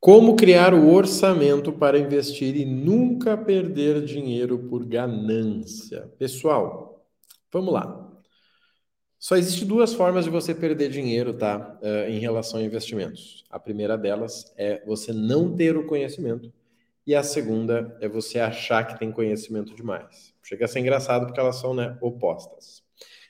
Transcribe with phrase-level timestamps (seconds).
[0.00, 6.10] Como criar o orçamento para investir e nunca perder dinheiro por ganância?
[6.18, 7.06] Pessoal,
[7.52, 8.10] vamos lá.
[9.18, 11.78] Só existe duas formas de você perder dinheiro, tá?
[11.82, 13.44] Uh, em relação a investimentos.
[13.50, 16.50] A primeira delas é você não ter o conhecimento.
[17.06, 20.32] E a segunda é você achar que tem conhecimento demais.
[20.42, 22.82] Chega a ser engraçado porque elas são né, opostas.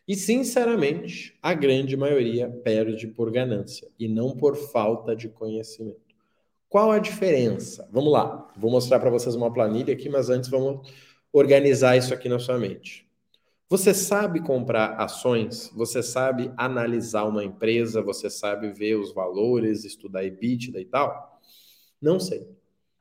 [0.06, 6.09] E, sinceramente, a grande maioria perde por ganância e não por falta de conhecimento.
[6.70, 7.88] Qual a diferença?
[7.90, 10.88] Vamos lá, vou mostrar para vocês uma planilha aqui, mas antes vamos
[11.32, 13.10] organizar isso aqui na sua mente.
[13.68, 15.68] Você sabe comprar ações?
[15.74, 18.00] Você sabe analisar uma empresa?
[18.02, 21.40] Você sabe ver os valores, estudar EBITDA e tal?
[22.00, 22.48] Não sei.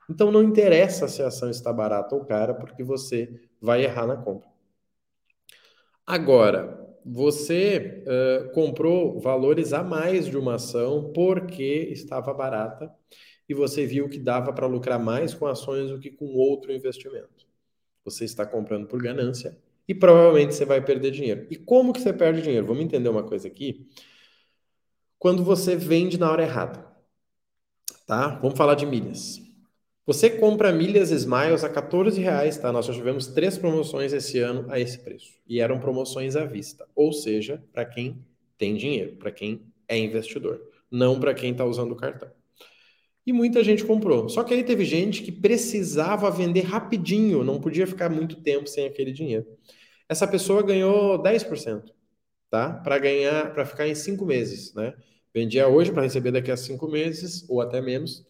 [0.09, 4.17] Então não interessa se a ação está barata ou cara, porque você vai errar na
[4.17, 4.50] compra.
[6.08, 12.92] Agora, você uh, comprou valores a mais de uma ação porque estava barata
[13.49, 17.47] e você viu que dava para lucrar mais com ações do que com outro investimento.
[18.06, 21.47] Você está comprando por ganância e provavelmente você vai perder dinheiro.
[21.50, 22.67] E como que você perde dinheiro?
[22.67, 23.89] Vamos entender uma coisa aqui.
[25.17, 26.86] Quando você vende na hora errada,
[28.06, 28.36] tá?
[28.39, 29.41] Vamos falar de milhas.
[30.06, 32.72] Você compra milhas Smiles a 14 reais, tá?
[32.72, 35.34] Nós já tivemos três promoções esse ano a esse preço.
[35.47, 36.88] E eram promoções à vista.
[36.95, 38.23] Ou seja, para quem
[38.58, 40.61] tem dinheiro, para quem é investidor.
[40.89, 42.39] Não para quem está usando o cartão.
[43.30, 44.27] E muita gente comprou.
[44.27, 48.88] Só que aí teve gente que precisava vender rapidinho, não podia ficar muito tempo sem
[48.88, 49.45] aquele dinheiro.
[50.09, 51.94] Essa pessoa ganhou 10%,
[52.50, 52.73] tá?
[52.73, 54.95] Para ganhar, para ficar em cinco meses, né?
[55.31, 58.25] Vendia hoje para receber daqui a cinco meses, ou até menos,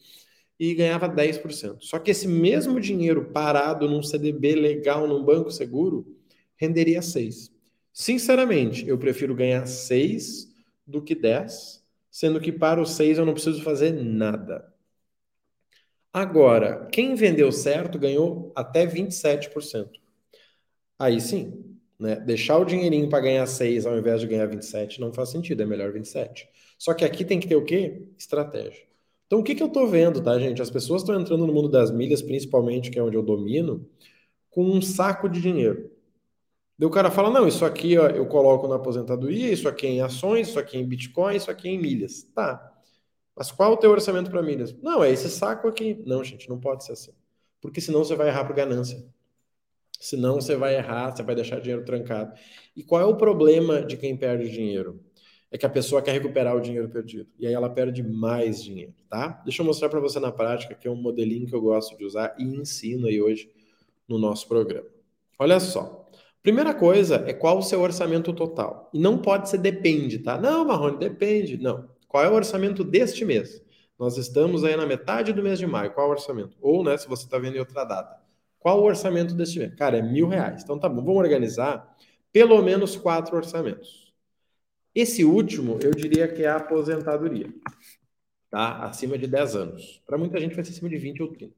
[0.60, 1.78] e ganhava 10%.
[1.80, 6.06] Só que esse mesmo dinheiro parado num CDB legal, num banco seguro,
[6.58, 7.50] renderia 6.
[7.94, 10.54] Sinceramente, eu prefiro ganhar 6
[10.86, 14.69] do que 10, sendo que para os 6 eu não preciso fazer nada.
[16.12, 19.90] Agora, quem vendeu certo ganhou até 27%.
[20.98, 22.16] Aí sim, né?
[22.16, 25.66] Deixar o dinheirinho para ganhar 6 ao invés de ganhar 27 não faz sentido, é
[25.66, 26.48] melhor 27.
[26.78, 28.08] Só que aqui tem que ter o quê?
[28.18, 28.88] Estratégia.
[29.28, 30.62] Então, o que, que eu estou vendo, tá, gente?
[30.62, 33.88] As pessoas estão entrando no mundo das milhas, principalmente, que é onde eu domino,
[34.50, 35.92] com um saco de dinheiro.
[36.78, 39.90] Daí o cara fala: não, isso aqui ó, eu coloco na aposentadoria, isso aqui é
[39.92, 42.24] em ações, isso aqui é em Bitcoin, isso aqui é em milhas.
[42.34, 42.74] Tá.
[43.40, 44.76] Mas qual o teu orçamento para milhas?
[44.84, 46.04] Não, é esse saco aqui.
[46.06, 47.14] Não, gente, não pode ser assim.
[47.62, 49.02] Porque senão você vai errar por ganância.
[49.98, 52.34] Senão você vai errar, você vai deixar dinheiro trancado.
[52.76, 55.00] E qual é o problema de quem perde dinheiro?
[55.50, 57.30] É que a pessoa quer recuperar o dinheiro perdido.
[57.40, 59.42] E aí ela perde mais dinheiro, tá?
[59.46, 62.04] Deixa eu mostrar para você na prática, que é um modelinho que eu gosto de
[62.04, 63.50] usar e ensino aí hoje
[64.06, 64.88] no nosso programa.
[65.40, 66.10] Olha só.
[66.44, 68.90] Primeira coisa é qual o seu orçamento total.
[68.94, 70.38] E não pode ser depende, tá?
[70.38, 71.58] Não, Marrone, depende.
[71.58, 71.88] Não.
[72.10, 73.64] Qual é o orçamento deste mês?
[73.98, 75.92] Nós estamos aí na metade do mês de maio.
[75.92, 76.58] Qual é o orçamento?
[76.60, 78.20] Ou, né, se você está vendo em outra data.
[78.58, 79.76] Qual o orçamento deste mês?
[79.76, 80.64] Cara, é mil reais.
[80.64, 81.96] Então tá bom, vamos organizar
[82.34, 84.12] pelo menos quatro orçamentos.
[84.94, 87.54] Esse último, eu diria que é a aposentadoria.
[88.50, 88.86] Tá?
[88.86, 90.02] Acima de 10 anos.
[90.08, 91.54] Para muita gente vai ser acima de 20 ou 30.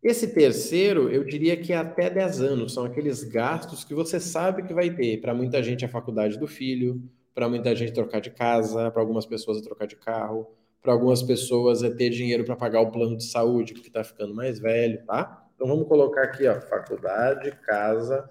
[0.00, 2.74] Esse terceiro, eu diria que é até 10 anos.
[2.74, 5.20] São aqueles gastos que você sabe que vai ter.
[5.20, 7.02] Para muita gente, a faculdade do filho
[7.34, 10.46] para muita gente trocar de casa, para algumas pessoas é trocar de carro,
[10.82, 14.34] para algumas pessoas é ter dinheiro para pagar o plano de saúde, porque está ficando
[14.34, 15.46] mais velho, tá?
[15.54, 18.28] Então vamos colocar aqui, ó, faculdade, casa,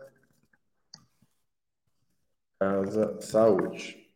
[2.59, 4.09] casa, saúde.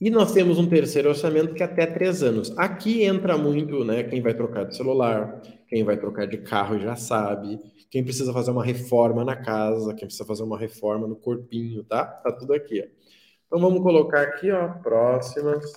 [0.00, 2.52] E nós temos um terceiro orçamento que é até três anos.
[2.58, 4.02] Aqui entra muito, né?
[4.02, 7.58] Quem vai trocar de celular, quem vai trocar de carro já sabe,
[7.90, 12.04] quem precisa fazer uma reforma na casa, quem precisa fazer uma reforma no corpinho, tá?
[12.04, 13.06] Tá tudo aqui, ó.
[13.46, 15.72] Então vamos colocar aqui, ó, próximas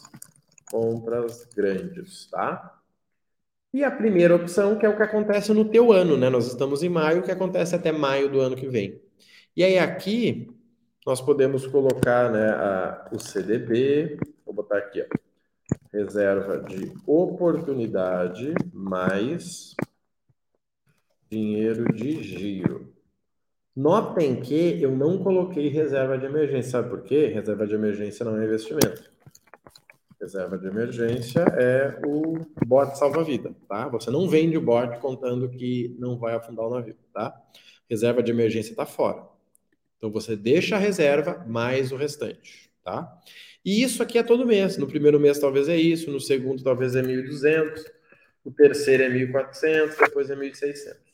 [0.71, 2.79] compras grandes, tá?
[3.71, 6.29] E a primeira opção, que é o que acontece no teu ano, né?
[6.29, 8.99] Nós estamos em maio, o que acontece até maio do ano que vem.
[9.55, 10.47] E aí aqui
[11.05, 15.05] nós podemos colocar, né, a, o CDB, vou botar aqui, ó,
[15.91, 19.75] reserva de oportunidade mais
[21.29, 22.88] dinheiro de giro.
[23.79, 26.71] Notem que eu não coloquei reserva de emergência.
[26.71, 27.27] Sabe por quê?
[27.27, 29.09] Reserva de emergência não é investimento.
[30.19, 33.87] Reserva de emergência é o bote salva-vida, tá?
[33.87, 37.33] Você não vende o bote contando que não vai afundar o navio, tá?
[37.89, 39.23] Reserva de emergência está fora.
[39.97, 43.09] Então você deixa a reserva mais o restante, tá?
[43.63, 44.77] E isso aqui é todo mês.
[44.77, 47.85] No primeiro mês talvez é isso, no segundo talvez é 1.200,
[48.43, 51.08] no terceiro é 1.400, depois é 1.600.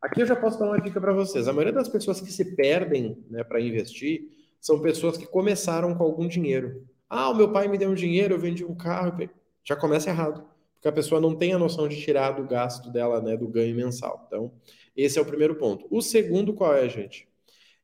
[0.00, 1.48] Aqui eu já posso dar uma dica para vocês.
[1.48, 4.28] A maioria das pessoas que se perdem né, para investir
[4.60, 6.86] são pessoas que começaram com algum dinheiro.
[7.08, 9.28] Ah, o meu pai me deu um dinheiro, eu vendi um carro.
[9.64, 10.44] Já começa errado.
[10.74, 13.74] porque a pessoa não tem a noção de tirar do gasto dela, né, do ganho
[13.74, 14.24] mensal.
[14.26, 14.52] Então,
[14.96, 15.86] esse é o primeiro ponto.
[15.90, 17.28] O segundo qual é, gente?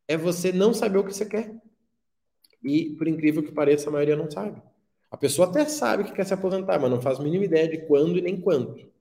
[0.07, 1.53] É você não saber o que você quer.
[2.63, 4.63] E, por incrível que pareça, a maioria não sabe.
[5.11, 7.87] A pessoa até sabe que quer se aposentar, mas não faz a mínima ideia de
[7.87, 8.94] quando e nem quanto.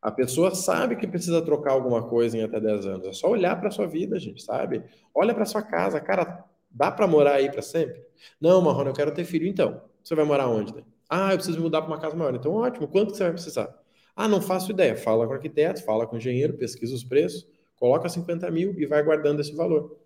[0.00, 3.06] A pessoa sabe que precisa trocar alguma coisa em até 10 anos.
[3.06, 4.84] É só olhar para sua vida, gente, sabe?
[5.14, 6.00] Olha para sua casa.
[6.00, 8.00] Cara, dá para morar aí para sempre?
[8.40, 9.82] Não, Marrone, eu quero ter filho então.
[10.02, 10.74] Você vai morar onde?
[10.74, 10.82] Né?
[11.08, 12.34] Ah, eu preciso mudar para uma casa maior.
[12.34, 12.86] Então, ótimo.
[12.86, 13.74] Quanto você vai precisar?
[14.14, 14.96] Ah, não faço ideia.
[14.96, 17.46] Fala com arquiteto, fala com engenheiro, pesquisa os preços,
[17.76, 19.96] coloca 50 mil e vai guardando esse valor.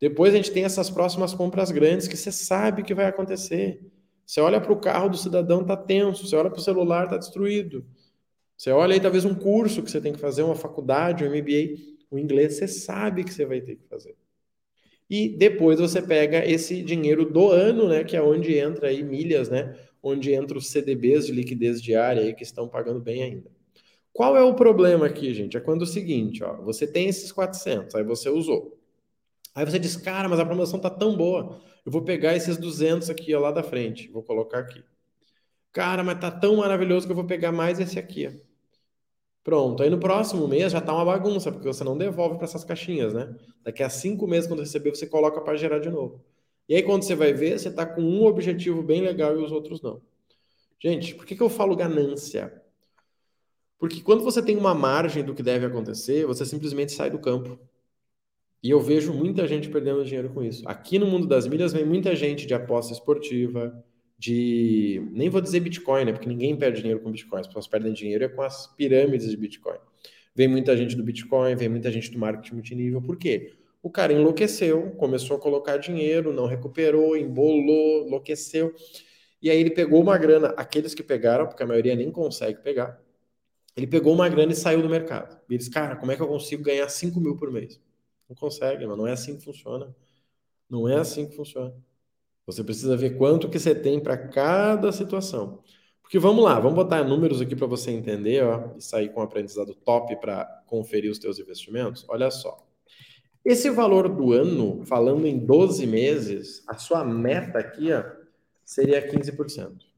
[0.00, 3.80] Depois a gente tem essas próximas compras grandes que você sabe que vai acontecer.
[4.26, 6.26] Você olha para o carro do cidadão, tá tenso.
[6.26, 7.84] Você olha para o celular, tá destruído.
[8.62, 11.82] Você olha aí talvez um curso que você tem que fazer, uma faculdade, um MBA,
[12.08, 14.14] o inglês você sabe que você vai ter que fazer.
[15.10, 19.48] E depois você pega esse dinheiro do ano, né, que é onde entra aí milhas,
[19.48, 23.50] né, onde entra os CDBs de liquidez diária aí que estão pagando bem ainda.
[24.12, 25.56] Qual é o problema aqui, gente?
[25.56, 28.78] É quando é o seguinte, ó, você tem esses 400, aí você usou.
[29.56, 33.10] Aí você diz, cara, mas a promoção tá tão boa, eu vou pegar esses 200
[33.10, 34.84] aqui ó, lá da frente, vou colocar aqui.
[35.72, 38.40] Cara, mas tá tão maravilhoso que eu vou pegar mais esse aqui.
[39.44, 39.82] Pronto.
[39.82, 43.12] Aí no próximo mês já tá uma bagunça, porque você não devolve para essas caixinhas,
[43.12, 43.34] né?
[43.64, 46.24] Daqui a cinco meses, quando receber, você coloca para gerar de novo.
[46.68, 49.50] E aí, quando você vai ver, você tá com um objetivo bem legal e os
[49.50, 50.00] outros não.
[50.80, 52.62] Gente, por que, que eu falo ganância?
[53.78, 57.58] Porque quando você tem uma margem do que deve acontecer, você simplesmente sai do campo.
[58.62, 60.62] E eu vejo muita gente perdendo dinheiro com isso.
[60.68, 63.84] Aqui no mundo das milhas vem muita gente de aposta esportiva,
[64.22, 65.02] de.
[65.10, 66.12] Nem vou dizer Bitcoin, né?
[66.12, 67.40] Porque ninguém perde dinheiro com Bitcoin.
[67.40, 69.78] As pessoas perdem dinheiro é com as pirâmides de Bitcoin.
[70.34, 73.02] Vem muita gente do Bitcoin, vem muita gente do marketing multinível.
[73.02, 73.52] Por quê?
[73.82, 78.72] O cara enlouqueceu, começou a colocar dinheiro, não recuperou, embolou, enlouqueceu.
[79.42, 83.02] E aí ele pegou uma grana, aqueles que pegaram, porque a maioria nem consegue pegar,
[83.76, 85.36] ele pegou uma grana e saiu do mercado.
[85.50, 87.80] E eles, cara, como é que eu consigo ganhar 5 mil por mês?
[88.28, 89.92] Não consegue, mas não é assim que funciona.
[90.70, 91.74] Não é assim que funciona.
[92.46, 95.62] Você precisa ver quanto que você tem para cada situação.
[96.02, 99.22] Porque vamos lá, vamos botar números aqui para você entender ó, e sair com um
[99.22, 102.04] aprendizado top para conferir os teus investimentos.
[102.08, 102.66] Olha só.
[103.44, 108.04] Esse valor do ano, falando em 12 meses, a sua meta aqui ó,
[108.64, 109.92] seria 15%.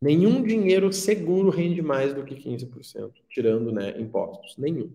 [0.00, 4.56] Nenhum dinheiro seguro rende mais do que 15%, tirando né, impostos.
[4.56, 4.90] Nenhum.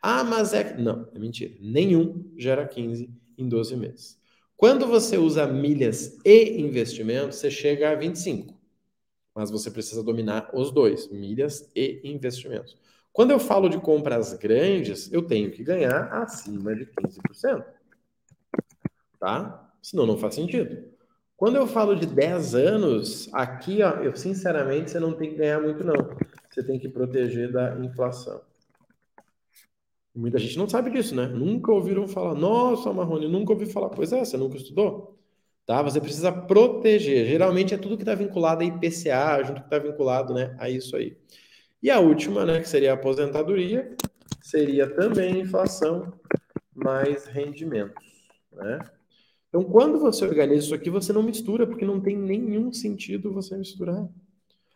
[0.00, 0.76] Ah, mas é.
[0.76, 1.54] Não, é mentira.
[1.60, 4.21] Nenhum gera 15 em 12 meses.
[4.62, 8.54] Quando você usa milhas e investimentos, você chega a 25.
[9.34, 12.78] Mas você precisa dominar os dois, milhas e investimentos.
[13.12, 17.64] Quando eu falo de compras grandes, eu tenho que ganhar acima de 15%.
[19.18, 19.68] Tá?
[19.82, 20.84] Senão não faz sentido.
[21.36, 25.60] Quando eu falo de 10 anos, aqui, ó, eu sinceramente, você não tem que ganhar
[25.60, 26.16] muito, não.
[26.48, 28.40] Você tem que proteger da inflação.
[30.14, 31.26] Muita gente não sabe disso, né?
[31.26, 32.34] Nunca ouviram falar.
[32.34, 33.88] Nossa, Marrone, nunca ouvi falar.
[33.88, 35.18] Pois é, você nunca estudou.
[35.64, 35.80] Tá?
[35.82, 37.26] Você precisa proteger.
[37.26, 40.96] Geralmente é tudo que está vinculado a IPCA, junto que está vinculado né, a isso
[40.96, 41.16] aí.
[41.82, 43.96] E a última, né, que seria a aposentadoria,
[44.42, 46.12] seria também inflação
[46.74, 48.04] mais rendimentos.
[48.52, 48.80] Né?
[49.48, 53.56] Então, quando você organiza isso aqui, você não mistura, porque não tem nenhum sentido você
[53.56, 54.06] misturar.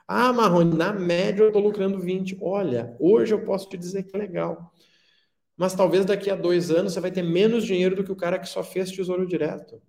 [0.09, 2.39] Ah, Marrone, na média eu estou lucrando 20.
[2.41, 4.73] Olha, hoje eu posso te dizer que é legal
[5.57, 8.39] mas talvez daqui a dois anos você vai ter menos dinheiro do que o cara
[8.39, 9.81] que só fez tesouro direto.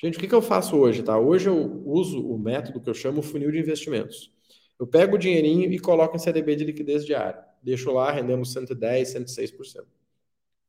[0.00, 1.18] Gente, o que, que eu faço hoje, tá?
[1.18, 4.32] Hoje eu uso o método que eu chamo funil de investimentos.
[4.78, 7.44] Eu pego o dinheirinho e coloco em CDB de liquidez diária.
[7.60, 9.84] Deixo lá rendendo 110, 106%.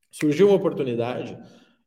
[0.09, 1.37] Surgiu uma oportunidade,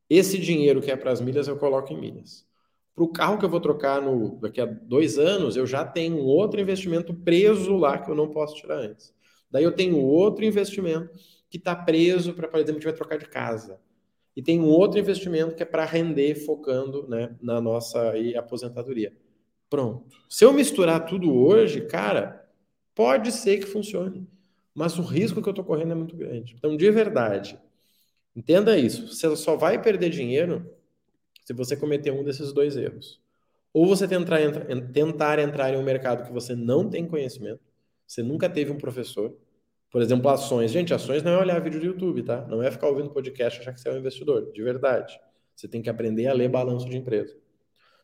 [0.09, 2.47] esse dinheiro que é para as milhas eu coloco em milhas.
[2.95, 6.19] Para o carro que eu vou trocar no, daqui a dois anos, eu já tenho
[6.19, 9.13] um outro investimento preso lá que eu não posso tirar antes.
[9.51, 11.11] Daí eu tenho outro investimento
[11.53, 13.79] que está preso para, por exemplo, vai trocar de casa.
[14.35, 19.15] E tem um outro investimento que é para render, focando né, na nossa aí, aposentadoria.
[19.69, 20.17] Pronto.
[20.31, 22.49] Se eu misturar tudo hoje, cara,
[22.95, 24.27] pode ser que funcione.
[24.75, 26.55] Mas o risco que eu estou correndo é muito grande.
[26.57, 27.61] Então, de verdade,
[28.35, 29.09] entenda isso.
[29.09, 30.75] Você só vai perder dinheiro
[31.45, 33.21] se você cometer um desses dois erros.
[33.75, 34.39] Ou você tentar,
[34.91, 37.61] tentar entrar em um mercado que você não tem conhecimento,
[38.07, 39.37] você nunca teve um professor,
[39.93, 40.71] por exemplo, ações.
[40.71, 42.47] Gente, ações não é olhar vídeo do YouTube, tá?
[42.49, 45.21] Não é ficar ouvindo podcast achar que você é um investidor, de verdade.
[45.55, 47.37] Você tem que aprender a ler balanço de empresa.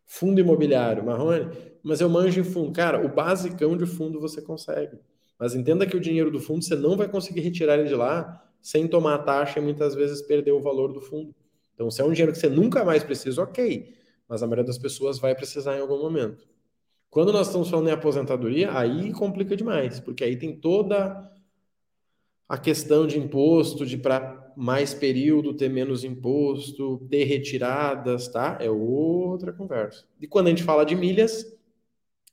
[0.05, 1.51] Fundo imobiliário, Marrone,
[1.83, 2.73] mas eu manjo em fundo.
[2.73, 4.99] Cara, o basicão de fundo você consegue.
[5.39, 8.45] Mas entenda que o dinheiro do fundo você não vai conseguir retirar ele de lá
[8.61, 11.35] sem tomar taxa e muitas vezes perder o valor do fundo.
[11.75, 13.95] Então, se é um dinheiro que você nunca mais precisa, ok.
[14.29, 16.47] Mas a maioria das pessoas vai precisar em algum momento.
[17.09, 21.31] Quando nós estamos falando em aposentadoria, aí complica demais, porque aí tem toda
[22.49, 28.59] a questão de imposto, de para mais período ter menos imposto, ter retiradas, tá?
[28.61, 30.05] É outra conversa.
[30.21, 31.47] E quando a gente fala de milhas,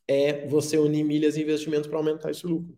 [0.07, 2.75] é você unir milhas e investimentos para aumentar esse lucro.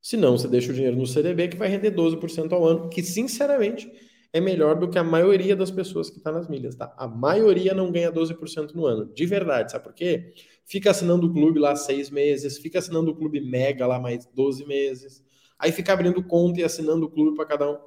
[0.00, 3.02] Se não, você deixa o dinheiro no CDB que vai render 12% ao ano, que
[3.02, 3.90] sinceramente
[4.32, 6.94] é melhor do que a maioria das pessoas que está nas milhas, tá?
[6.96, 10.32] A maioria não ganha 12% no ano, de verdade, sabe por quê?
[10.64, 14.64] Fica assinando o clube lá seis meses, fica assinando o clube Mega lá mais 12
[14.66, 15.22] meses,
[15.60, 17.78] aí fica abrindo conta e assinando o clube para cada um.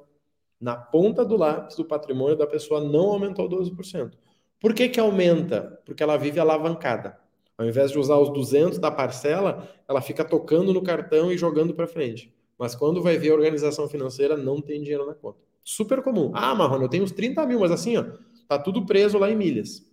[0.60, 4.12] Na ponta do lápis do patrimônio da pessoa não aumentou 12%.
[4.60, 5.78] Por que que aumenta?
[5.84, 7.18] Porque ela vive alavancada.
[7.58, 11.74] Ao invés de usar os 200 da parcela, ela fica tocando no cartão e jogando
[11.74, 12.34] para frente.
[12.58, 15.38] Mas quando vai ver a organização financeira, não tem dinheiro na conta.
[15.62, 16.30] Super comum.
[16.34, 18.04] Ah, Marrone, eu tenho uns 30 mil, mas assim, ó,
[18.48, 19.84] tá tudo preso lá em milhas.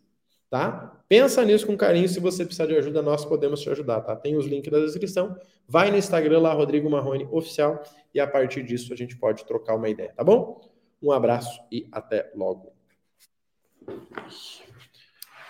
[0.52, 1.02] Tá?
[1.08, 2.10] Pensa nisso com carinho.
[2.10, 4.18] Se você precisar de ajuda, nós podemos te ajudar, tá?
[4.18, 5.34] Tem os links da descrição.
[5.66, 7.82] Vai no Instagram lá, Rodrigo Marrone Oficial,
[8.14, 10.70] e a partir disso a gente pode trocar uma ideia, tá bom?
[11.02, 12.74] Um abraço e até logo.